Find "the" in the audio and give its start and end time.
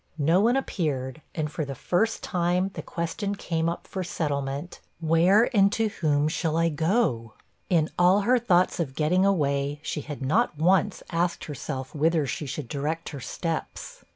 1.63-1.75, 2.73-2.81